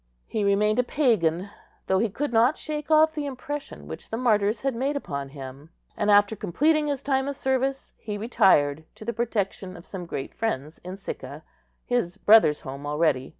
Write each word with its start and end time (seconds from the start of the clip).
He 0.25 0.43
remained 0.43 0.79
a 0.79 0.83
pagan, 0.83 1.51
though 1.85 1.99
he 1.99 2.09
could 2.09 2.33
not 2.33 2.57
shake 2.57 2.89
off 2.89 3.13
the 3.13 3.27
impression 3.27 3.87
which 3.87 4.09
the 4.09 4.17
martyrs 4.17 4.61
had 4.61 4.73
made 4.73 4.95
upon 4.95 5.29
him; 5.29 5.69
and, 5.95 6.09
after 6.09 6.35
completing 6.35 6.87
his 6.87 7.03
time 7.03 7.27
of 7.27 7.37
service, 7.37 7.93
he 7.99 8.17
retired 8.17 8.83
to 8.95 9.05
the 9.05 9.13
protection 9.13 9.77
of 9.77 9.85
some 9.85 10.07
great 10.07 10.33
friends 10.33 10.79
in 10.83 10.97
Sicca, 10.97 11.43
his 11.85 12.17
brother's 12.17 12.61
home 12.61 12.87
already. 12.87 13.29